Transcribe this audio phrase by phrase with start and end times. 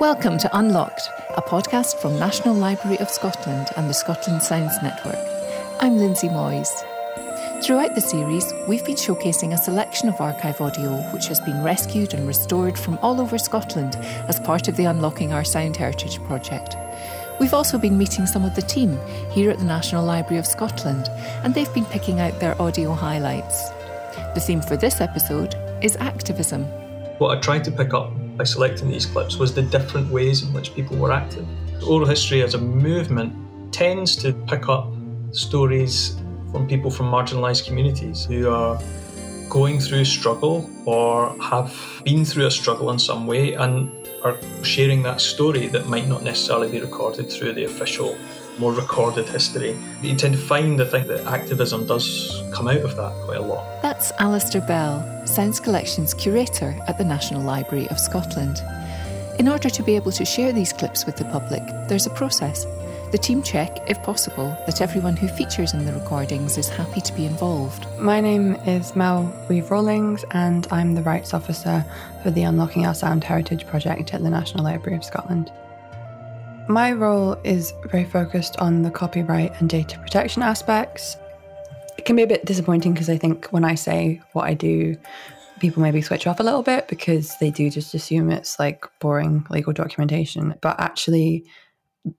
[0.00, 5.18] Welcome to Unlocked, a podcast from National Library of Scotland and the Scotland Sounds Network.
[5.80, 6.68] I'm Lindsay Moyes.
[7.64, 12.14] Throughout the series, we've been showcasing a selection of archive audio which has been rescued
[12.14, 13.96] and restored from all over Scotland
[14.28, 16.76] as part of the Unlocking Our Sound Heritage project.
[17.40, 19.00] We've also been meeting some of the team
[19.32, 21.08] here at the National Library of Scotland,
[21.42, 23.70] and they've been picking out their audio highlights.
[24.34, 26.66] The theme for this episode is activism.
[27.18, 30.52] What I tried to pick up by selecting these clips was the different ways in
[30.52, 31.46] which people were active.
[31.82, 33.34] Oral history as a movement
[33.72, 34.92] tends to pick up
[35.32, 36.16] stories
[36.52, 38.80] from people from marginalised communities who are
[39.48, 41.74] going through struggle or have
[42.04, 43.90] been through a struggle in some way and
[44.22, 48.16] are sharing that story that might not necessarily be recorded through the official,
[48.58, 49.76] more recorded history.
[50.02, 53.42] You tend to find, I think, that activism does come out of that quite a
[53.42, 53.82] lot.
[53.82, 58.62] That's Alistair Bell, Sounds Collections Curator at the National Library of Scotland.
[59.38, 62.66] In order to be able to share these clips with the public, there's a process.
[63.12, 67.12] The team check, if possible, that everyone who features in the recordings is happy to
[67.14, 67.86] be involved.
[67.98, 71.86] My name is Mel Reeve Rawlings, and I'm the Rights Officer
[72.22, 75.50] for the Unlocking Our Sound Heritage project at the National Library of Scotland.
[76.68, 81.16] My role is very focused on the copyright and data protection aspects.
[81.96, 84.94] It can be a bit disappointing because I think when I say what I do,
[85.60, 89.46] people maybe switch off a little bit because they do just assume it's like boring
[89.48, 90.56] legal documentation.
[90.60, 91.46] But actually,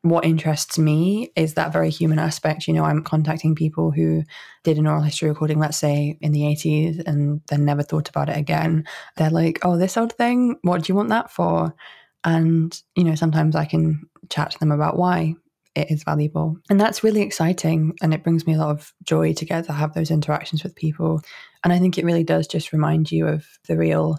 [0.01, 2.67] what interests me is that very human aspect.
[2.67, 4.23] You know, I'm contacting people who
[4.63, 8.29] did an oral history recording, let's say in the 80s, and then never thought about
[8.29, 8.85] it again.
[9.15, 11.75] They're like, oh, this old thing, what do you want that for?
[12.23, 15.35] And, you know, sometimes I can chat to them about why
[15.75, 16.57] it is valuable.
[16.69, 17.95] And that's really exciting.
[18.01, 20.75] And it brings me a lot of joy to get to have those interactions with
[20.75, 21.21] people.
[21.63, 24.17] And I think it really does just remind you of the real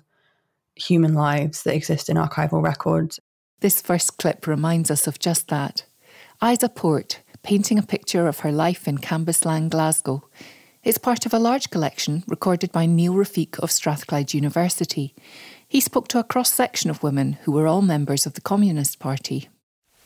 [0.76, 3.20] human lives that exist in archival records
[3.60, 5.84] this first clip reminds us of just that.
[6.42, 10.22] Isa Port, painting a picture of her life in Cambuslang, Glasgow.
[10.82, 15.14] It's part of a large collection recorded by Neil Rafeek of Strathclyde University.
[15.70, 18.98] He spoke to a cross section of women who were all members of the Communist
[18.98, 19.48] Party.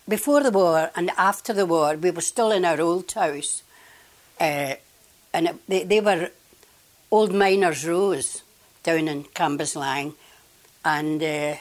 [0.07, 3.63] Before the war and after the war, we were still in our old house.
[4.39, 4.75] Uh,
[5.33, 6.29] and it, they, they were
[7.11, 8.43] old miners' rows
[8.83, 10.13] down in Cambuslang.
[10.85, 11.55] And uh,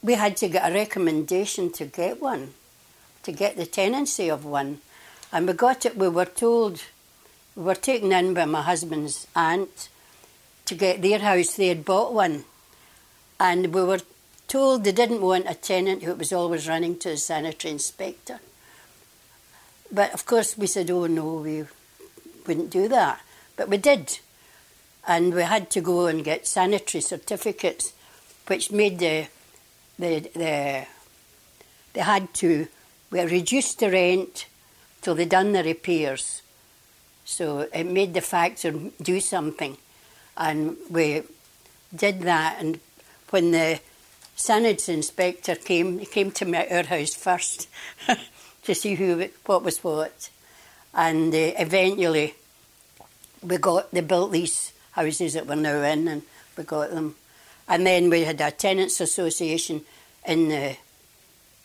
[0.00, 2.54] we had to get a recommendation to get one,
[3.24, 4.78] to get the tenancy of one.
[5.32, 6.84] And we got it, we were told,
[7.56, 9.88] we were taken in by my husband's aunt
[10.66, 11.54] to get their house.
[11.54, 12.44] They had bought one.
[13.40, 14.00] And we were
[14.48, 18.40] told they didn't want a tenant who was always running to the sanitary inspector.
[19.90, 21.64] But of course, we said, oh no, we
[22.46, 23.20] wouldn't do that.
[23.56, 24.18] But we did.
[25.06, 27.92] And we had to go and get sanitary certificates,
[28.46, 29.28] which made the
[29.98, 30.86] they, they,
[31.94, 32.68] they had to
[33.10, 34.46] we reduced the rent
[35.00, 36.42] till they done the repairs.
[37.24, 39.78] So it made the factor do something.
[40.36, 41.22] And we
[41.94, 42.56] did that.
[42.60, 42.80] And
[43.30, 43.80] when the
[44.34, 47.68] sanitary inspector came, he came to my, our house first
[48.64, 50.30] to see who what was what.
[50.94, 52.34] And uh, eventually
[53.42, 56.22] we got, they built these houses that we're now in and
[56.56, 57.14] we got them.
[57.68, 59.82] And then we had a tenants association
[60.26, 60.76] in the,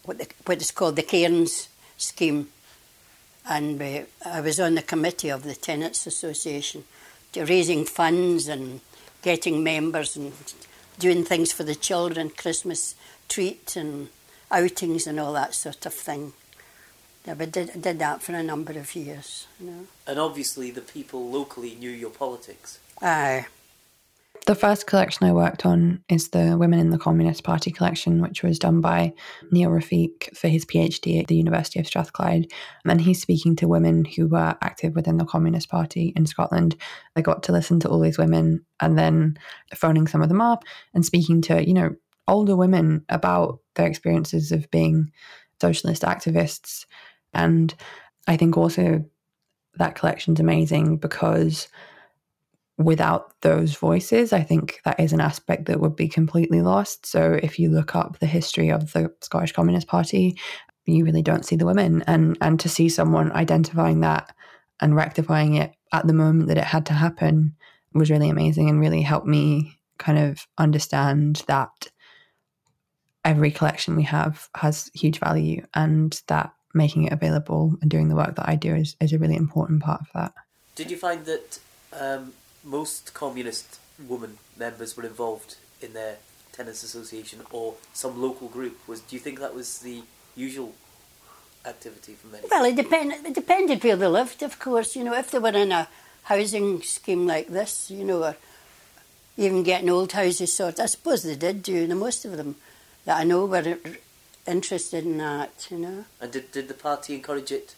[0.03, 2.49] what, the, what is called the Cairns scheme.
[3.47, 6.83] And we, I was on the committee of the Tenants Association,
[7.35, 8.81] raising funds and
[9.21, 10.33] getting members and
[10.99, 12.95] doing things for the children, Christmas
[13.29, 14.09] treat and
[14.49, 16.33] outings and all that sort of thing.
[17.25, 19.47] Yeah, but did did that for a number of years.
[19.59, 19.87] You know.
[20.07, 22.79] And obviously, the people locally knew your politics.
[23.01, 23.45] Aye.
[24.47, 28.41] The first collection I worked on is the Women in the Communist Party collection, which
[28.41, 29.13] was done by
[29.51, 32.51] Neil Rafeek for his PhD at the University of Strathclyde.
[32.83, 36.75] And then he's speaking to women who were active within the Communist Party in Scotland.
[37.15, 39.37] I got to listen to all these women and then
[39.75, 40.63] phoning some of them up
[40.95, 41.95] and speaking to, you know,
[42.27, 45.11] older women about their experiences of being
[45.61, 46.87] socialist activists.
[47.31, 47.75] And
[48.27, 49.05] I think also
[49.75, 51.67] that collection's amazing because
[52.83, 57.05] without those voices, I think that is an aspect that would be completely lost.
[57.05, 60.37] So if you look up the history of the Scottish Communist Party,
[60.85, 62.03] you really don't see the women.
[62.07, 64.33] And and to see someone identifying that
[64.79, 67.55] and rectifying it at the moment that it had to happen
[67.93, 71.91] was really amazing and really helped me kind of understand that
[73.23, 78.15] every collection we have has huge value and that making it available and doing the
[78.15, 80.33] work that I do is, is a really important part of that.
[80.75, 81.59] Did you find that
[81.93, 86.17] um, most communist women members were involved in their
[86.51, 88.77] tenants association or some local group.
[88.87, 90.03] Was do you think that was the
[90.35, 90.73] usual
[91.65, 92.47] activity for many?
[92.49, 94.95] Well, it, depend, it depended where they lived, of course.
[94.95, 95.87] You know, if they were in a
[96.23, 98.35] housing scheme like this, you know, or
[99.37, 102.55] even getting old houses sorted, I suppose they did do, The most of them
[103.05, 103.77] that I know were
[104.45, 106.05] interested in that, you know.
[106.19, 107.75] And did, did the party encourage it?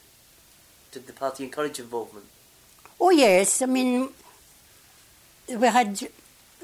[0.91, 2.25] Did the party encourage involvement?
[3.00, 3.62] Oh, yes.
[3.62, 4.09] I mean,
[5.50, 6.07] we had,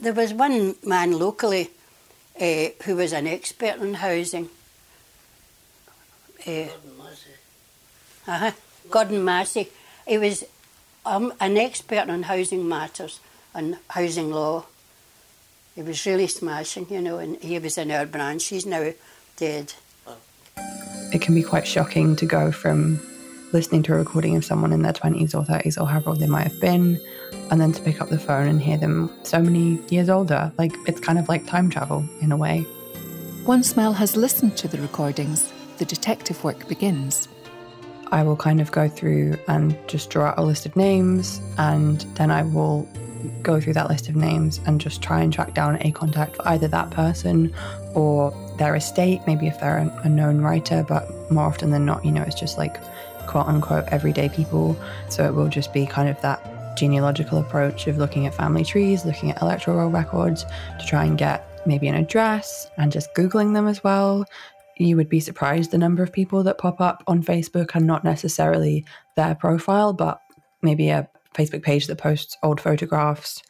[0.02, 1.70] there was one man locally
[2.40, 4.50] uh, who was an expert in housing.
[6.48, 6.68] Uh,
[8.28, 8.52] uh-huh.
[8.90, 9.70] Gordon Massey.
[10.08, 10.44] He was
[11.06, 13.20] um, an expert on housing matters
[13.54, 14.66] and housing law.
[15.76, 18.48] He was really smashing, you know, and he was in our branch.
[18.48, 18.92] He's now
[19.38, 19.74] dead.
[21.12, 23.00] It can be quite shocking to go from
[23.51, 26.28] listening to a recording of someone in their 20s or 30s or however old they
[26.28, 27.00] might have been,
[27.51, 30.51] and then to pick up the phone and hear them so many years older.
[30.57, 32.66] Like, it's kind of like time travel in a way.
[33.46, 37.28] Once Mel has listened to the recordings, the detective work begins.
[38.12, 42.02] I will kind of go through and just draw out a list of names, and
[42.16, 42.88] then I will
[43.42, 46.48] go through that list of names and just try and track down a contact for
[46.48, 47.54] either that person
[47.94, 52.12] or their estate, maybe if they're a known writer, but more often than not, you
[52.12, 52.78] know, it's just like
[53.30, 54.76] quote unquote everyday people.
[55.10, 59.06] So it will just be kind of that genealogical approach of looking at family trees,
[59.06, 60.46] looking at electoral records
[60.80, 64.26] to try and get maybe an address and just Googling them as well.
[64.78, 68.04] You would be surprised the number of people that pop up on Facebook and not
[68.04, 68.84] necessarily
[69.16, 70.22] their profile, but
[70.64, 73.44] maybe a Facebook page that posts old photographs.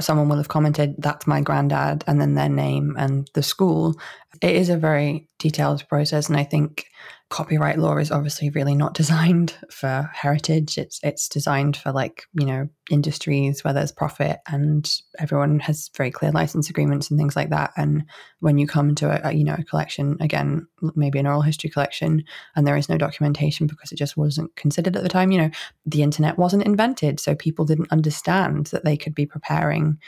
[0.00, 3.94] Someone will have commented, that's my granddad, and then their name and the school.
[4.40, 6.28] It is a very detailed process.
[6.28, 6.86] And I think
[7.32, 10.76] copyright law is obviously really not designed for heritage.
[10.76, 16.10] It's it's designed for like you know industries where there's profit and everyone has very
[16.10, 17.72] clear license agreements and things like that.
[17.76, 18.04] And
[18.40, 21.70] when you come to a, a you know a collection again, maybe an oral history
[21.70, 22.22] collection,
[22.54, 25.32] and there is no documentation because it just wasn't considered at the time.
[25.32, 25.50] You know,
[25.86, 29.98] the internet wasn't invented, so people didn't understand that they could be preparing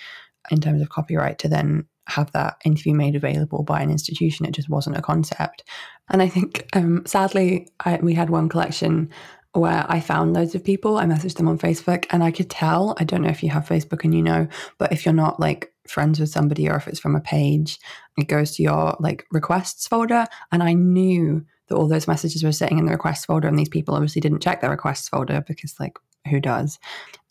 [0.50, 4.44] in terms of copyright to then have that interview made available by an institution.
[4.46, 5.64] It just wasn't a concept.
[6.10, 9.10] And I think, um, sadly, I, we had one collection
[9.52, 10.98] where I found loads of people.
[10.98, 12.96] I messaged them on Facebook and I could tell.
[12.98, 14.48] I don't know if you have Facebook and you know,
[14.78, 17.78] but if you're not like friends with somebody or if it's from a page,
[18.18, 20.26] it goes to your like requests folder.
[20.50, 23.68] And I knew that all those messages were sitting in the requests folder and these
[23.68, 25.96] people obviously didn't check their requests folder because like
[26.28, 26.78] who does?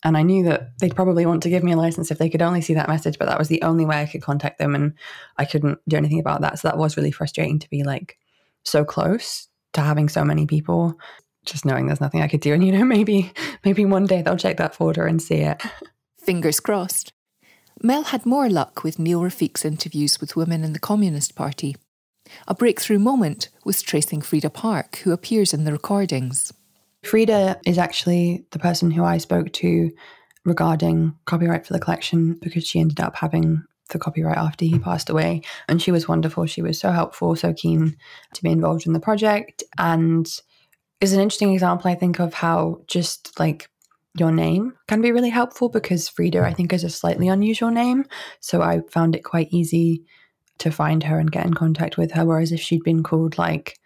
[0.04, 2.42] And I knew that they'd probably want to give me a license if they could
[2.42, 4.92] only see that message, but that was the only way I could contact them and
[5.38, 6.58] I couldn't do anything about that.
[6.58, 8.18] So that was really frustrating to be like
[8.64, 10.98] so close to having so many people,
[11.46, 12.52] just knowing there's nothing I could do.
[12.52, 13.32] And you know, maybe
[13.64, 15.62] maybe one day they'll check that folder and see it.
[16.18, 17.12] Fingers crossed.
[17.82, 21.76] Mel had more luck with Neil Rafeek's interviews with women in the Communist Party.
[22.46, 26.52] A breakthrough moment was tracing Frida Park, who appears in the recordings.
[27.04, 29.90] Frida is actually the person who I spoke to
[30.44, 35.10] regarding copyright for the collection because she ended up having the copyright after he passed
[35.10, 35.42] away.
[35.68, 36.46] And she was wonderful.
[36.46, 37.96] She was so helpful, so keen
[38.34, 39.62] to be involved in the project.
[39.78, 40.26] And
[41.00, 43.68] is an interesting example, I think, of how just like
[44.16, 48.04] your name can be really helpful because Frida, I think, is a slightly unusual name.
[48.40, 50.04] So I found it quite easy
[50.58, 52.24] to find her and get in contact with her.
[52.24, 53.78] Whereas if she'd been called like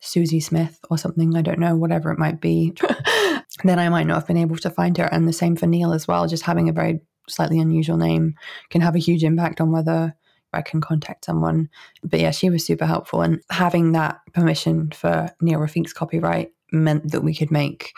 [0.00, 2.74] Susie Smith or something, I don't know, whatever it might be,
[3.64, 5.04] then I might not have been able to find her.
[5.04, 6.26] And the same for Neil as well.
[6.26, 8.34] Just having a very slightly unusual name
[8.70, 10.14] can have a huge impact on whether
[10.52, 11.68] I can contact someone.
[12.02, 13.22] But yeah, she was super helpful.
[13.22, 17.92] And having that permission for Neil Rafeek's copyright meant that we could make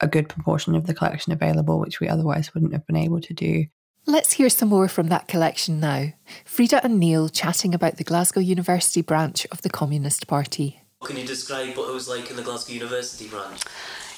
[0.00, 3.34] a good proportion of the collection available, which we otherwise wouldn't have been able to
[3.34, 3.64] do.
[4.06, 6.12] Let's hear some more from that collection now.
[6.44, 10.77] Frida and Neil chatting about the Glasgow University branch of the Communist Party.
[11.04, 13.62] Can you describe what it was like in the Glasgow University branch?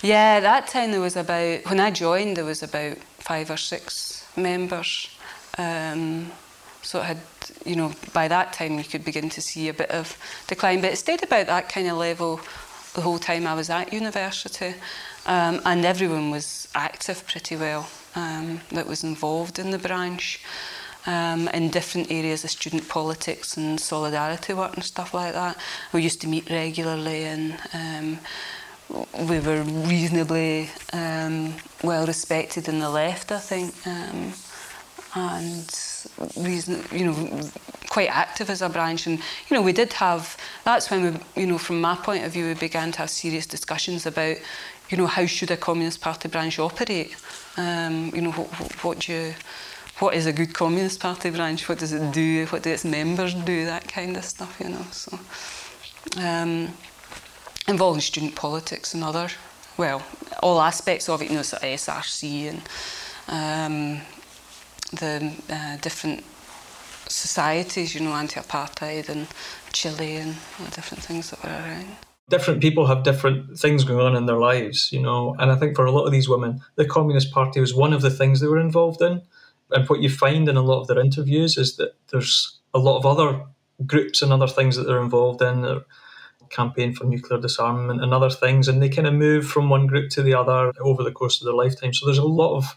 [0.02, 4.26] Yeah, that time there was about, when I joined, there was about five or six
[4.34, 5.10] members.
[5.58, 6.32] Um,
[6.80, 7.18] so it had,
[7.66, 10.92] you know, by that time you could begin to see a bit of decline, but
[10.92, 12.40] it stayed about that kind of level
[12.94, 14.74] the whole time I was at university.
[15.26, 20.42] Um, and everyone was active pretty well um, that was involved in the branch
[21.06, 25.56] um, in different areas of student politics and solidarity work and stuff like that.
[25.92, 28.18] We used to meet regularly and um,
[29.28, 34.32] we were reasonably um, well respected in the left, I think, um,
[35.14, 35.68] and
[36.36, 37.50] reason, you know,
[37.88, 39.06] quite active as a branch.
[39.06, 40.36] And you know, we did have.
[40.64, 43.46] That's when we, you know, from my point of view, we began to have serious
[43.46, 44.36] discussions about,
[44.88, 47.16] you know, how should a Communist Party branch operate.
[47.56, 49.34] Um, you know, what, what do you
[50.00, 51.68] what is a good Communist Party branch?
[51.68, 52.46] What does it do?
[52.46, 53.66] What do its members do?
[53.66, 54.86] That kind of stuff, you know.
[54.90, 55.18] So,
[56.18, 56.72] um,
[57.68, 59.28] involving student politics and other,
[59.76, 60.02] well,
[60.42, 62.62] all aspects of it, you know, sort of SRC and
[63.28, 64.00] um,
[64.92, 66.24] the uh, different
[67.06, 69.26] societies, you know, anti-apartheid and
[69.72, 71.96] Chile and the different things that were around
[72.30, 75.34] different people have different things going on in their lives, you know.
[75.40, 78.02] And I think for a lot of these women, the Communist Party was one of
[78.02, 79.20] the things they were involved in.
[79.72, 82.98] And what you find in a lot of their interviews is that there's a lot
[82.98, 83.44] of other
[83.86, 85.62] groups and other things that they're involved in.
[85.62, 85.80] Their
[86.50, 90.10] campaign for nuclear disarmament and other things, and they kind of move from one group
[90.10, 91.94] to the other over the course of their lifetime.
[91.94, 92.76] So there's a lot of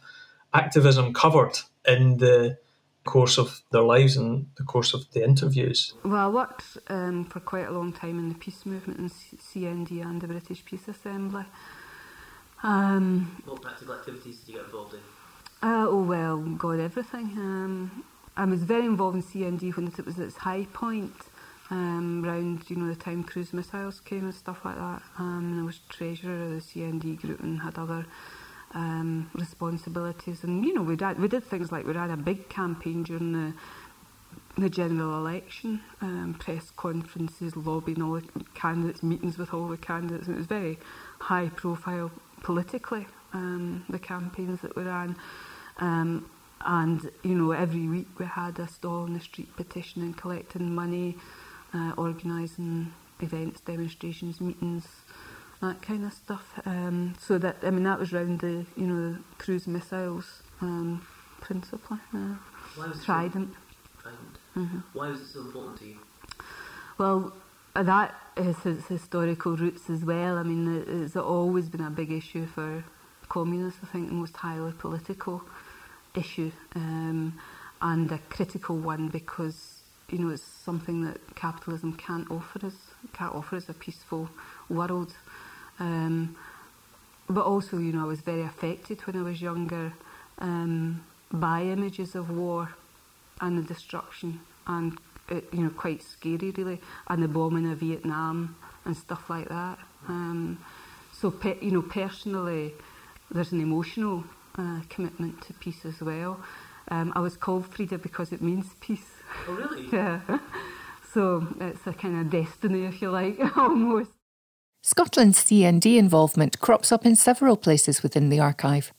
[0.54, 1.58] activism covered
[1.88, 2.58] in the
[3.04, 5.94] course of their lives and the course of the interviews?
[6.04, 10.02] Well, I worked um, for quite a long time in the peace movement in CND
[10.02, 11.46] and the British Peace Assembly.
[12.62, 15.00] Um, what practical activities did you get involved in?
[15.63, 17.24] Uh, oh well, God, everything.
[17.38, 18.03] Um,
[18.36, 21.13] I was very involved in CND when it was at its high point,
[21.72, 25.01] um, around you know the time cruise missiles came and stuff like that.
[25.17, 28.05] Um, I was treasurer of the CND group and had other
[28.74, 30.43] um, responsibilities.
[30.43, 33.32] And you know, we did we did things like we had a big campaign during
[33.32, 33.53] the
[34.58, 40.27] the general election, um, press conferences, lobbying all the candidates, meetings with all the candidates.
[40.27, 40.77] And it was very
[41.20, 43.08] high profile politically.
[43.32, 45.15] Um, the campaigns that we ran.
[45.80, 46.30] Um,
[46.65, 51.18] and you know, every week we had a stall on the street petitioning, collecting money,
[51.74, 54.88] uh, organising events, demonstrations, meetings,
[55.62, 56.60] that kind of stuff.
[56.65, 61.06] Um, so that I mean that was around the you know the cruise missiles um,
[61.42, 62.00] principally.
[62.13, 62.36] Uh,
[62.75, 63.53] Why was Trident.
[64.01, 64.38] Trident.
[64.56, 64.80] Mm-hmm.
[64.94, 65.98] Why was it so important to you?
[66.98, 67.34] Well,
[67.75, 70.38] that has its historical roots as well.
[70.38, 72.84] I mean, it's always been a big issue for
[73.30, 73.80] communists.
[73.84, 75.44] I think the most highly political
[76.15, 77.39] issue um,
[77.82, 82.75] and a critical one because you know it's something that capitalism can't offer us.
[83.13, 84.29] Can't offer us a peaceful
[84.70, 85.13] world.
[85.79, 86.36] Um,
[87.29, 89.93] but also, you know, I was very affected when I was younger
[90.39, 92.70] um, by images of war
[93.41, 94.98] and the destruction, and
[95.29, 98.55] it, you know, quite scary really, and the bombing of Vietnam
[98.86, 99.79] and stuff like that.
[100.08, 100.60] Um,
[101.13, 102.74] so, pe- you know, personally,
[103.32, 104.25] there's an emotional
[104.58, 106.40] uh, commitment to peace as well.
[106.90, 109.12] Um, I was called Frida because it means peace.
[109.48, 109.88] Oh, really?
[109.94, 110.20] yeah.
[111.14, 114.12] So it's a kind of destiny, if you like, almost.
[114.82, 118.92] Scotland's CND involvement crops up in several places within the archive.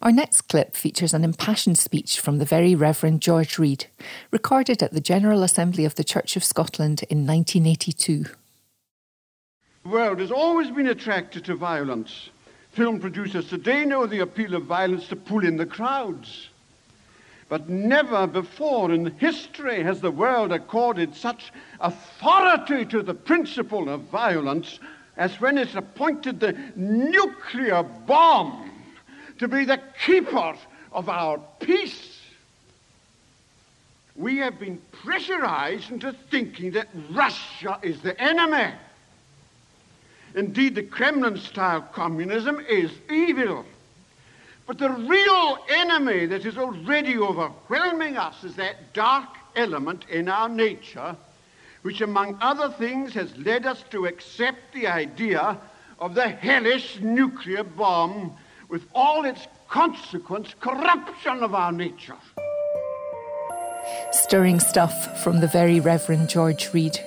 [0.00, 3.86] Our next clip features an impassioned speech from the Very Reverend George Reid,
[4.30, 8.24] recorded at the General Assembly of the Church of Scotland in 1982.
[9.82, 12.30] The world has always been attracted to violence.
[12.78, 16.48] Film producers today know the appeal of violence to pull in the crowds.
[17.48, 24.02] But never before in history has the world accorded such authority to the principle of
[24.02, 24.78] violence
[25.16, 28.70] as when it appointed the nuclear bomb
[29.40, 30.54] to be the keeper
[30.92, 32.20] of our peace.
[34.14, 38.72] We have been pressurized into thinking that Russia is the enemy.
[40.38, 43.64] Indeed, the Kremlin style communism is evil.
[44.68, 50.48] But the real enemy that is already overwhelming us is that dark element in our
[50.48, 51.16] nature,
[51.82, 55.58] which, among other things, has led us to accept the idea
[55.98, 58.32] of the hellish nuclear bomb
[58.68, 62.16] with all its consequent corruption of our nature.
[64.12, 67.00] Stirring stuff from the very Reverend George Reid.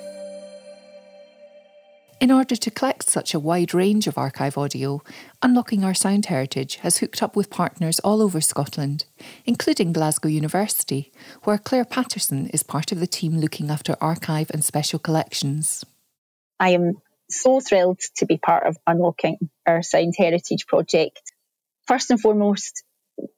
[2.22, 5.02] In order to collect such a wide range of archive audio,
[5.42, 9.06] Unlocking Our Sound Heritage has hooked up with partners all over Scotland,
[9.44, 11.12] including Glasgow University,
[11.46, 15.84] where Claire Patterson is part of the team looking after archive and special collections.
[16.60, 21.24] I am so thrilled to be part of Unlocking Our Sound Heritage project.
[21.88, 22.84] First and foremost,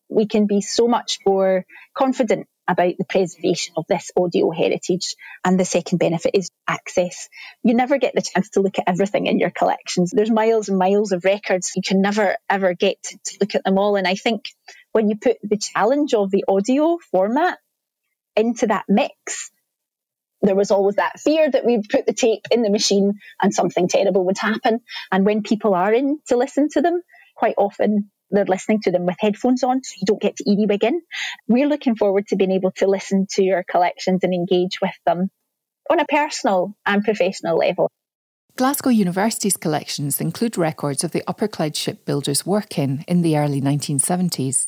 [0.09, 5.15] we can be so much more confident about the preservation of this audio heritage.
[5.43, 7.29] And the second benefit is access.
[7.63, 10.11] You never get the chance to look at everything in your collections.
[10.11, 11.73] There's miles and miles of records.
[11.75, 13.95] You can never, ever get to look at them all.
[13.95, 14.49] And I think
[14.91, 17.57] when you put the challenge of the audio format
[18.35, 19.51] into that mix,
[20.41, 23.87] there was always that fear that we'd put the tape in the machine and something
[23.87, 24.81] terrible would happen.
[25.11, 27.01] And when people are in to listen to them,
[27.35, 30.83] quite often they're listening to them with headphones on, so you don't get to earwig
[30.83, 31.01] in.
[31.47, 35.29] We're looking forward to being able to listen to your collections and engage with them
[35.89, 37.89] on a personal and professional level.
[38.55, 43.59] Glasgow University's collections include records of the Upper Clyde shipbuilders' work in in the early
[43.59, 44.67] 1970s.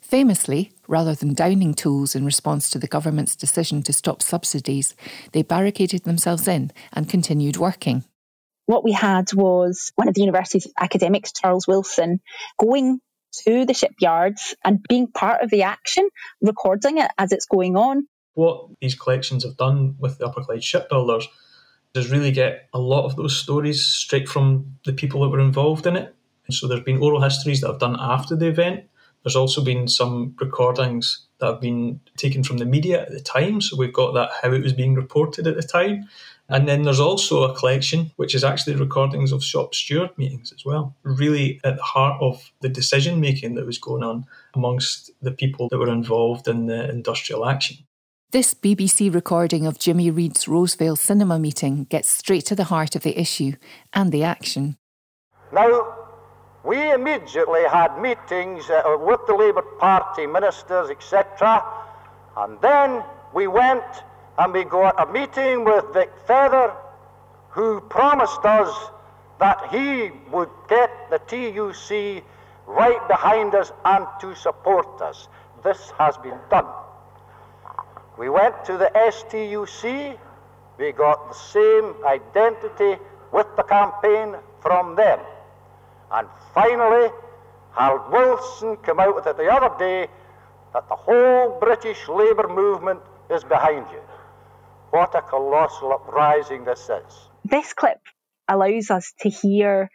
[0.00, 4.94] Famously, rather than downing tools in response to the government's decision to stop subsidies,
[5.32, 8.04] they barricaded themselves in and continued working.
[8.68, 12.20] What we had was one of the university's academics, Charles Wilson,
[12.58, 13.00] going
[13.44, 16.06] to the shipyards and being part of the action,
[16.42, 18.06] recording it as it's going on.
[18.34, 21.26] What these collections have done with the Upper Clyde shipbuilders
[21.94, 25.86] is really get a lot of those stories straight from the people that were involved
[25.86, 26.14] in it.
[26.46, 28.84] And so there's been oral histories that I've done after the event
[29.22, 33.60] there's also been some recordings that have been taken from the media at the time,
[33.60, 36.08] so we've got that how it was being reported at the time.
[36.50, 40.64] And then there's also a collection which is actually recordings of shop steward meetings as
[40.64, 44.24] well, really at the heart of the decision making that was going on
[44.54, 47.76] amongst the people that were involved in the industrial action.
[48.30, 53.02] This BBC recording of Jimmy Reid's Rosevale cinema meeting gets straight to the heart of
[53.02, 53.52] the issue
[53.94, 54.76] and the action.
[55.52, 55.96] Now,
[56.64, 61.62] we immediately had meetings uh, with the Labour Party ministers, etc.
[62.36, 63.02] And then
[63.32, 63.84] we went
[64.38, 66.72] and we got a meeting with Vic Feather,
[67.50, 68.90] who promised us
[69.40, 72.22] that he would get the TUC
[72.66, 75.26] right behind us and to support us.
[75.64, 76.66] This has been done.
[78.16, 80.16] We went to the STUC,
[80.78, 83.02] we got the same identity
[83.32, 85.18] with the campaign from them.
[86.12, 87.10] And finally,
[87.76, 90.08] Harold Wilson came out with it the other day
[90.72, 94.00] that the whole British Labour movement is behind you.
[94.90, 97.28] What a colossal uprising this is.
[97.44, 98.00] This clip
[98.48, 99.90] allows us to hear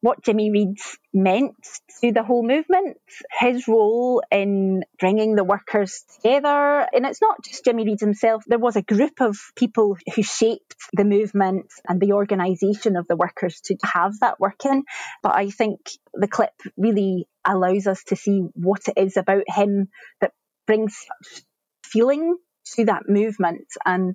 [0.00, 0.78] what Jimmy Reid
[1.12, 1.56] meant
[2.00, 2.98] to the whole movement,
[3.40, 6.86] his role in bringing the workers together.
[6.92, 10.76] And it's not just Jimmy Reid himself, there was a group of people who shaped
[10.92, 14.84] the movement and the organisation of the workers to have that working.
[15.24, 15.80] But I think
[16.14, 19.88] the clip really allows us to see what it is about him
[20.20, 20.32] that
[20.66, 21.42] brings such
[21.84, 22.36] feeling
[22.74, 23.66] to that movement.
[23.84, 24.14] And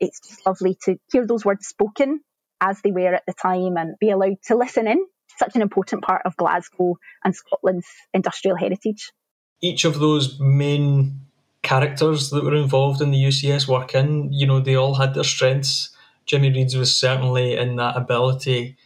[0.00, 2.20] it's just lovely to hear those words spoken
[2.60, 5.04] as they were at the time and be allowed to listen in
[5.38, 9.12] such an important part of Glasgow and Scotland's industrial heritage.
[9.60, 11.20] Each of those main
[11.62, 15.24] characters that were involved in the UCS work in, you know, they all had their
[15.24, 15.90] strengths.
[16.26, 18.76] Jimmy Reid's was certainly in that ability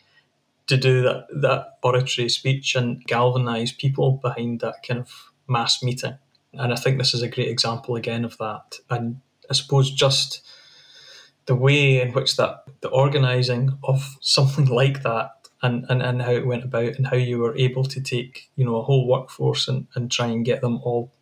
[0.66, 6.18] to do that, that oratory speech and galvanise people behind that kind of mass meeting.
[6.54, 8.78] And I think this is a great example again of that.
[8.90, 10.42] And I suppose just
[11.46, 15.30] the way in which that the organising of something like that
[15.62, 18.64] and, and, and how it went about and how you were able to take you
[18.64, 21.12] know a whole workforce and, and try and get them all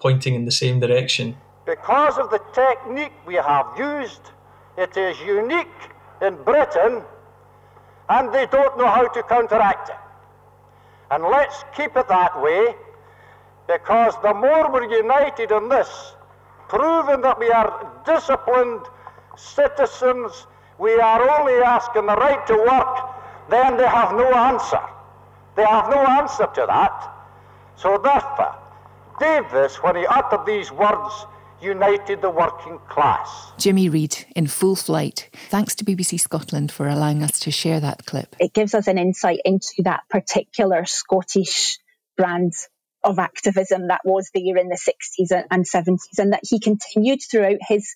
[0.00, 1.36] pointing in the same direction.
[1.66, 4.32] Because of the technique we have used,
[4.76, 5.66] it is unique
[6.20, 7.02] in Britain
[8.08, 9.96] and they don't know how to counteract it.
[11.10, 12.74] And let's keep it that way
[13.66, 16.14] because the more we're united in this,
[16.68, 18.86] proving that we are disciplined
[19.36, 20.46] citizens,
[20.78, 23.14] we are only asking the right to work
[23.50, 24.80] then they have no answer.
[25.56, 27.12] They have no answer to that.
[27.76, 28.56] So therefore,
[29.20, 31.26] Davies, when he uttered these words,
[31.60, 33.52] united the working class.
[33.58, 35.30] Jimmy Reid in full flight.
[35.48, 38.34] Thanks to BBC Scotland for allowing us to share that clip.
[38.38, 41.78] It gives us an insight into that particular Scottish
[42.16, 42.52] brand
[43.04, 47.58] of activism that was there in the 60s and 70s and that he continued throughout
[47.60, 47.94] his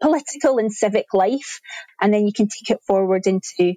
[0.00, 1.60] political and civic life.
[2.00, 3.74] And then you can take it forward into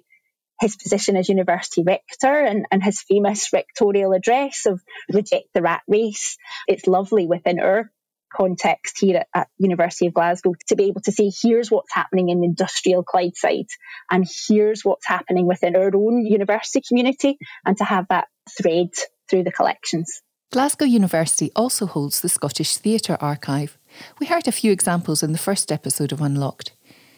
[0.60, 4.80] his position as university rector and, and his famous rectorial address of
[5.12, 6.36] reject the rat race.
[6.68, 7.90] It's lovely within our
[8.34, 12.30] context here at, at, University of Glasgow to be able to say here's what's happening
[12.30, 13.68] in industrial Clydeside
[14.10, 17.36] and here's what's happening within our own university community
[17.66, 18.88] and to have that thread
[19.28, 20.22] through the collections.
[20.52, 23.78] Glasgow University also holds the Scottish Theatre Archive.
[24.20, 26.72] We heard a few examples in the first episode of Unlocked.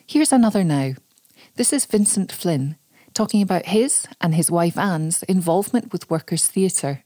[0.07, 0.93] Here's another now.
[1.57, 2.77] This is Vincent Flynn,
[3.13, 7.03] talking about his and his wife Anne's involvement with Workers' Theatre.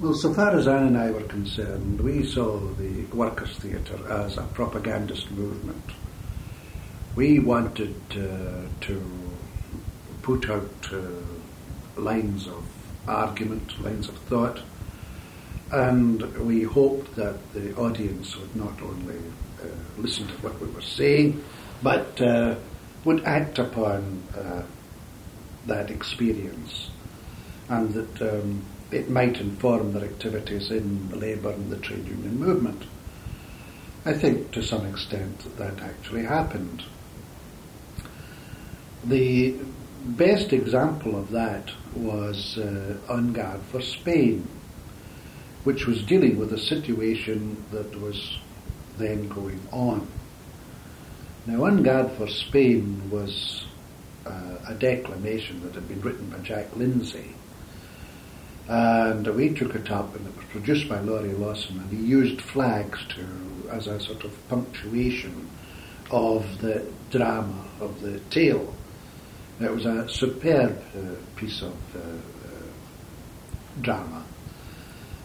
[0.00, 4.36] Well, so far as Anne and I were concerned, we saw the Workers' Theatre as
[4.36, 5.84] a propagandist movement.
[7.14, 9.02] We wanted uh, to
[10.22, 10.98] put out uh,
[11.96, 12.64] lines of
[13.06, 14.62] argument, lines of thought,
[15.72, 19.16] and we hoped that the audience would not only
[19.62, 19.66] uh,
[19.98, 21.42] listen to what we were saying,
[21.82, 22.54] but uh,
[23.04, 24.62] would act upon uh,
[25.66, 26.90] that experience
[27.68, 32.38] and that um, it might inform their activities in the labour and the trade union
[32.38, 32.84] movement.
[34.04, 36.84] I think to some extent that, that actually happened.
[39.04, 39.56] The
[40.04, 44.46] best example of that was uh, On Guard for Spain.
[45.66, 48.38] Which was dealing with a situation that was
[48.98, 50.06] then going on.
[51.44, 53.66] Now, On Guard for Spain was
[54.24, 57.34] uh, a declamation that had been written by Jack Lindsay.
[58.68, 62.40] And we took it up, and it was produced by Laurie Lawson, and he used
[62.40, 63.26] flags to
[63.68, 65.48] as a sort of punctuation
[66.12, 68.72] of the drama of the tale.
[69.60, 71.00] It was a superb uh,
[71.34, 72.12] piece of uh, uh,
[73.80, 74.24] drama,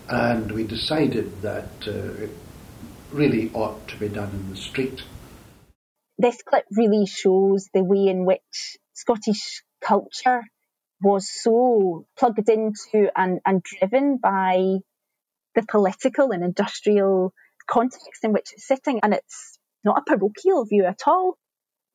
[0.10, 2.32] and we decided that uh, it
[3.12, 5.04] really ought to be done in the street.
[6.18, 10.44] This clip really shows the way in which Scottish culture
[11.02, 14.78] was so plugged into and, and driven by
[15.56, 17.34] the political and industrial
[17.68, 19.00] context in which it's sitting.
[19.02, 21.38] And it's not a parochial view at all.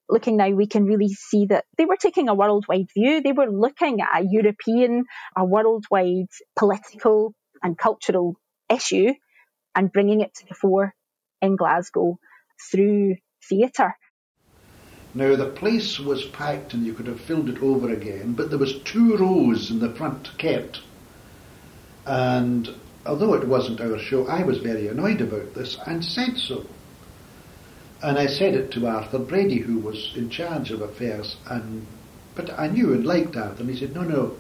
[0.08, 3.22] Looking now, we can really see that they were taking a worldwide view.
[3.22, 5.04] They were looking at a European,
[5.36, 8.36] a worldwide political and cultural
[8.70, 9.12] issue
[9.74, 10.94] and bringing it to the fore
[11.42, 12.18] in Glasgow
[12.70, 13.16] through
[13.48, 13.94] theatre.
[15.14, 18.58] Now the place was packed and you could have filled it over again, but there
[18.58, 20.82] was two rows in the front kept.
[22.04, 22.68] And
[23.04, 26.66] although it wasn't our show, I was very annoyed about this and said so.
[28.02, 31.86] And I said it to Arthur Brady, who was in charge of affairs, and
[32.34, 34.36] but I knew and liked Arthur, and he said, no, no,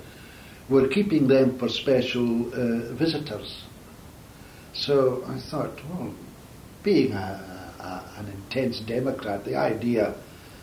[0.68, 3.64] we're keeping them for special uh, visitors.
[4.72, 6.14] So I thought, well,
[6.82, 10.14] being a, a, an intense Democrat, the idea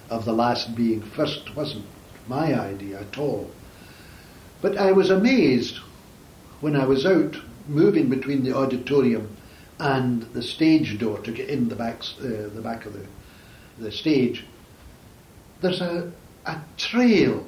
[0.09, 1.85] of the last being first wasn't
[2.27, 3.49] my idea at all.
[4.61, 5.79] But I was amazed
[6.61, 7.35] when I was out
[7.67, 9.35] moving between the auditorium
[9.79, 13.05] and the stage door to get in the back, uh, the back of the,
[13.79, 14.45] the stage.
[15.61, 16.11] There's a,
[16.45, 17.45] a trail,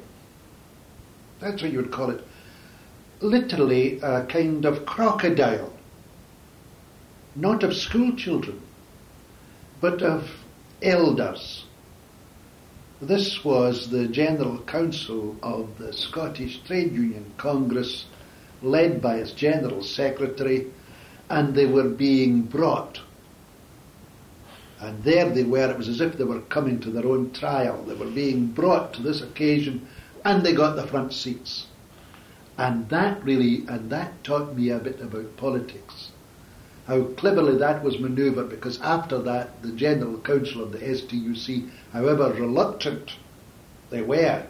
[1.39, 2.23] that's what you would call it,
[3.21, 5.73] literally a kind of crocodile,
[7.35, 8.61] not of school children,
[9.81, 10.29] but of
[10.81, 11.65] elders
[13.01, 18.05] this was the General Council of the Scottish Trade Union Congress,
[18.61, 20.67] led by its General Secretary,
[21.29, 23.01] and they were being brought.
[24.79, 27.83] And there they were, it was as if they were coming to their own trial.
[27.83, 29.87] They were being brought to this occasion,
[30.23, 31.67] and they got the front seats.
[32.57, 36.11] And that really, and that taught me a bit about politics
[36.87, 42.31] how cleverly that was manoeuvred because after that the General Council of the STUC, however
[42.33, 43.13] reluctant
[43.89, 44.45] they were,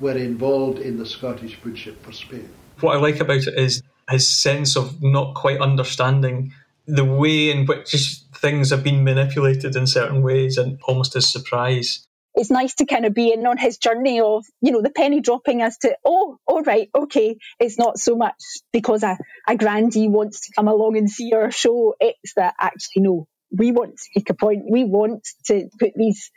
[0.00, 2.48] were involved in the Scottish Woodship for Spain.
[2.80, 6.52] What I like about it is his sense of not quite understanding
[6.86, 7.94] the way in which
[8.34, 13.04] things have been manipulated in certain ways and almost his surprise it's nice to kind
[13.04, 16.38] of be in on his journey of, you know, the penny dropping as to, oh,
[16.46, 18.40] all right, okay, it's not so much
[18.72, 21.94] because a, a grandee wants to come along and see our show.
[22.00, 24.64] It's that actually, no, we want to make a point.
[24.70, 26.30] We want to put these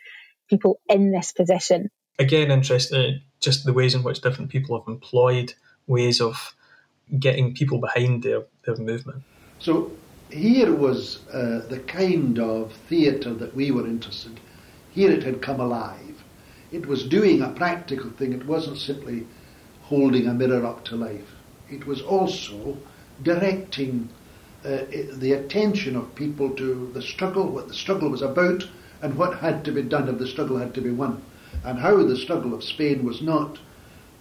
[0.49, 1.89] people in this position.
[2.17, 5.53] Again, interesting, just the ways in which different people have employed
[5.87, 6.55] ways of
[7.19, 9.23] getting people behind their, their movement.
[9.59, 9.91] So
[10.31, 14.39] here was uh, the kind of theatre that we were interested in
[14.93, 16.23] here it had come alive.
[16.71, 18.33] It was doing a practical thing.
[18.33, 19.25] It wasn't simply
[19.83, 21.35] holding a mirror up to life.
[21.69, 22.77] It was also
[23.21, 24.09] directing
[24.63, 28.63] uh, the attention of people to the struggle, what the struggle was about,
[29.01, 31.21] and what had to be done if the struggle had to be won,
[31.63, 33.59] and how the struggle of Spain was not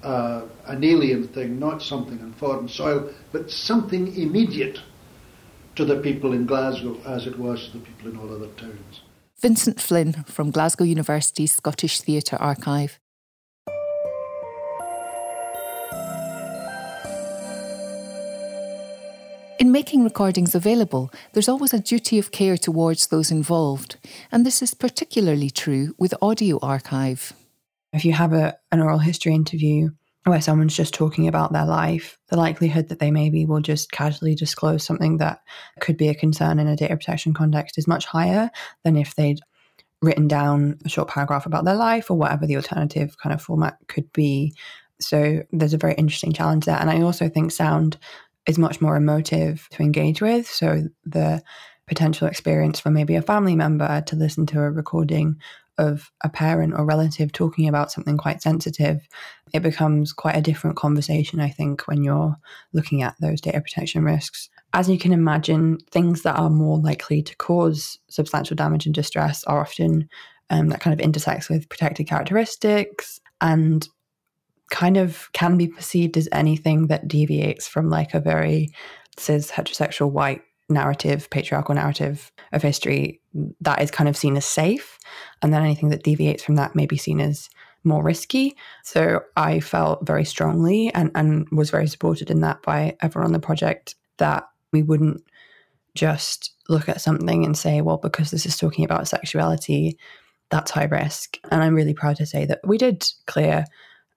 [0.03, 4.81] uh, an alien thing, not something on foreign soil, but something immediate
[5.77, 9.03] to the people in Glasgow as it was to the people in all other towns.
[9.43, 13.01] Vincent Flynn from Glasgow University's Scottish Theatre Archive.
[19.59, 23.97] In making recordings available, there's always a duty of care towards those involved,
[24.31, 27.33] and this is particularly true with audio archive.
[27.93, 29.91] If you have a, an oral history interview
[30.25, 34.35] where someone's just talking about their life, the likelihood that they maybe will just casually
[34.35, 35.41] disclose something that
[35.81, 38.51] could be a concern in a data protection context is much higher
[38.85, 39.41] than if they'd
[40.01, 43.79] written down a short paragraph about their life or whatever the alternative kind of format
[43.89, 44.55] could be.
[45.01, 46.79] So there's a very interesting challenge there.
[46.79, 47.99] And I also think sound
[48.47, 50.49] is much more emotive to engage with.
[50.49, 51.43] So the
[51.87, 55.37] potential experience for maybe a family member to listen to a recording
[55.79, 59.07] of a parent or relative talking about something quite sensitive,
[59.53, 62.37] it becomes quite a different conversation, I think, when you're
[62.73, 64.49] looking at those data protection risks.
[64.73, 69.45] As you can imagine, things that are more likely to cause substantial damage and distress
[69.45, 70.09] are often
[70.51, 73.89] um, that kind of intersects with protected characteristics and
[74.71, 78.71] kind of can be perceived as anything that deviates from like a very
[79.19, 83.21] cis heterosexual white narrative, patriarchal narrative of history,
[83.61, 84.99] that is kind of seen as safe.
[85.43, 87.51] And then anything that deviates from that may be seen as
[87.85, 88.57] more risky.
[88.85, 93.33] So I felt very strongly and, and was very supported in that by everyone on
[93.33, 95.23] the project that we wouldn't
[95.95, 99.99] just look at something and say, well, because this is talking about sexuality,
[100.51, 101.39] that's high risk.
[101.51, 103.65] And I'm really proud to say that we did clear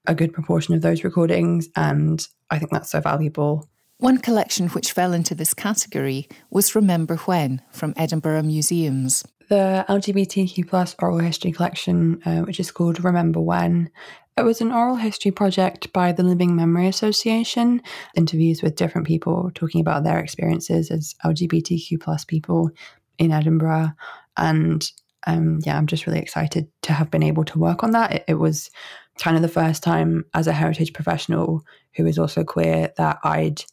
[0.07, 1.67] a good proportion of those recordings.
[1.75, 3.67] And I think that's so valuable.
[3.97, 9.23] One collection which fell into this category was Remember When from Edinburgh Museums.
[9.49, 13.91] The LGBTQ plus oral history collection, uh, which is called Remember When,
[14.37, 17.81] it was an oral history project by the Living Memory Association,
[18.15, 22.69] interviews with different people talking about their experiences as LGBTQ plus people
[23.17, 23.91] in Edinburgh.
[24.35, 24.91] And
[25.25, 28.11] um, yeah, I'm just really excited to have been able to work on that.
[28.11, 28.69] It, it was
[29.17, 31.63] kind of the first time as a heritage professional
[31.95, 33.63] who is also queer that I'd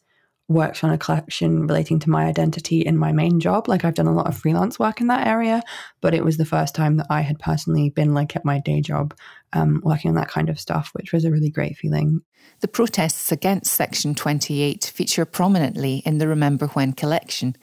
[0.49, 3.67] worked on a collection relating to my identity in my main job.
[3.67, 5.61] Like I've done a lot of freelance work in that area,
[6.01, 8.81] but it was the first time that I had personally been like at my day
[8.81, 9.15] job
[9.53, 12.21] um, working on that kind of stuff, which was a really great feeling.
[12.59, 17.55] The protests against Section 28 feature prominently in the Remember When collection.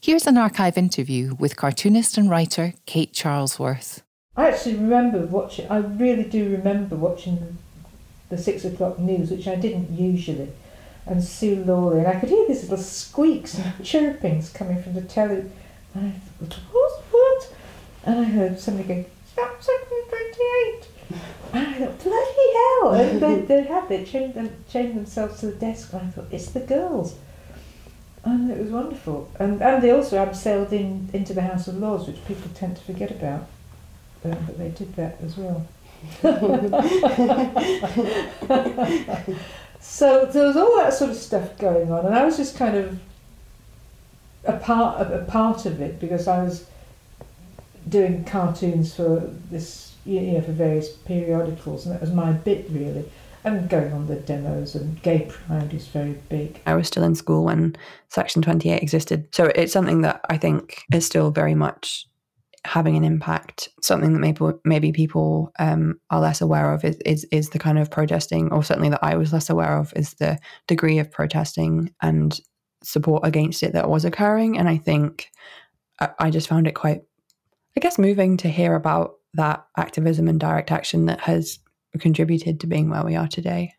[0.00, 4.02] Here's an archive interview with cartoonist and writer Kate Charlesworth.
[4.36, 7.58] I actually remember watching, I really do remember watching
[8.28, 10.52] the six o'clock news, which I didn't usually
[11.06, 15.02] and Sue Laurie, and I could hear these little squeaks and chirpings coming from the
[15.02, 15.44] telly.
[15.94, 17.02] And I thought, what?
[17.10, 17.54] What?
[18.04, 20.88] And I heard somebody going, stop Section 28.
[21.52, 22.92] And I thought, bloody hell!
[22.92, 26.26] And they, they had, they chained, them, chained themselves to the desk, and I thought,
[26.30, 27.16] it's the girls.
[28.24, 29.30] And it was wonderful.
[29.40, 32.82] And, and they also abseiled in, into the House of Lords, which people tend to
[32.82, 33.48] forget about.
[34.24, 35.66] Um, but they did that as well.
[39.80, 42.76] So there was all that sort of stuff going on, and I was just kind
[42.76, 43.00] of
[44.44, 46.66] a part of, a part of it because I was
[47.88, 53.04] doing cartoons for this, you know, for various periodicals, and that was my bit really.
[53.42, 56.60] And going on the demos, and Gay Pride is very big.
[56.66, 57.74] I was still in school when
[58.10, 59.34] Section 28 existed.
[59.34, 62.06] So it's something that I think is still very much
[62.64, 63.68] having an impact.
[63.82, 67.78] Something that maybe maybe people um, are less aware of is, is is the kind
[67.78, 71.94] of protesting, or certainly that I was less aware of, is the degree of protesting
[72.02, 72.38] and
[72.82, 74.58] support against it that was occurring.
[74.58, 75.28] And I think
[76.00, 77.00] I, I just found it quite,
[77.76, 81.58] I guess, moving to hear about that activism and direct action that has
[81.98, 83.74] contributed to being where we are today.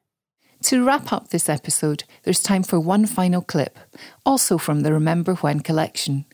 [0.63, 3.79] To wrap up this episode, there's time for one final clip,
[4.25, 6.25] also from the Remember When collection.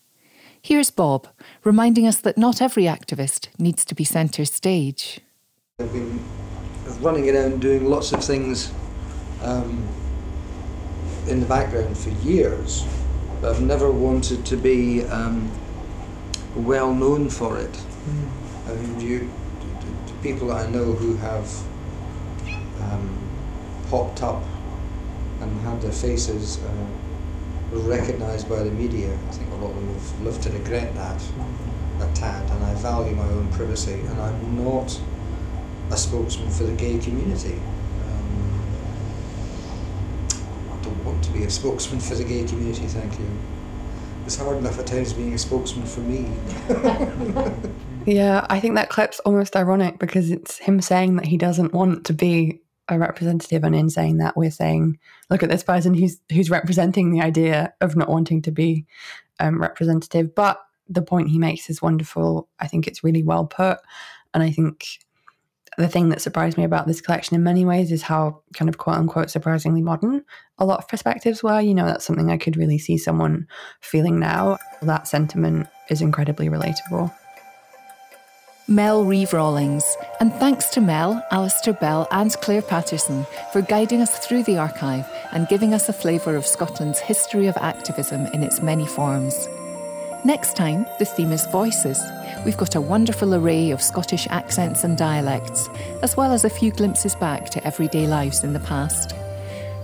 [0.68, 1.30] Here's Bob
[1.64, 5.22] reminding us that not every activist needs to be centre stage.
[5.80, 6.22] I've been
[7.00, 8.70] running around doing lots of things
[9.44, 9.88] um,
[11.30, 12.84] in the background for years,
[13.40, 15.50] but I've never wanted to be um,
[16.54, 17.72] well known for it.
[17.72, 18.28] Mm.
[18.68, 19.32] I mean, you,
[20.22, 21.50] people I know who have
[22.82, 23.30] um,
[23.90, 24.44] popped up
[25.40, 26.58] and had their faces.
[26.58, 26.97] Uh,
[27.82, 29.14] recognised by the media.
[29.14, 31.22] I think a lot of them have lived to regret that
[32.00, 35.00] a tad, and I value my own privacy, and I'm not
[35.92, 37.56] a spokesman for the gay community.
[37.56, 38.62] Um,
[40.72, 43.30] I don't want to be a spokesman for the gay community, thank you.
[44.26, 46.30] It's hard enough at times being a spokesman for me.
[48.06, 52.06] yeah, I think that clip's almost ironic because it's him saying that he doesn't want
[52.08, 54.98] to be a representative and in saying that we're saying
[55.30, 58.86] look at this person who's who's representing the idea of not wanting to be
[59.40, 60.34] um, representative.
[60.34, 62.48] But the point he makes is wonderful.
[62.60, 63.80] I think it's really well put.
[64.34, 65.00] And i think
[65.78, 68.80] the thing that surprised me about this collection in many ways is how kind of
[68.80, 70.26] quote unquote surprisingly modern
[70.58, 71.62] a lot of perspectives were.
[71.62, 73.48] You know that's something i could really see someone
[73.82, 74.58] feeling now.
[74.82, 77.14] That sentiment is incredibly relatable
[78.70, 84.20] Mel Reeve Rawlings, and thanks to Mel, Alistair Bell, and Claire Patterson for guiding us
[84.20, 88.62] through the archive and giving us a flavour of Scotland's history of activism in its
[88.62, 89.48] many forms.
[90.26, 91.98] Next time, the theme is voices.
[92.44, 95.70] We've got a wonderful array of Scottish accents and dialects,
[96.02, 99.16] as well as a few glimpses back to everyday lives in the past.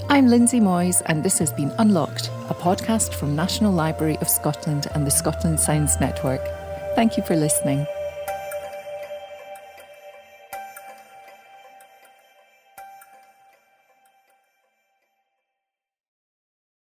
[0.10, 4.88] I'm Lindsay Moyes, and this has been Unlocked, a podcast from National Library of Scotland
[4.94, 6.42] and the Scotland Sounds Network.
[6.96, 7.88] Thank you for listening.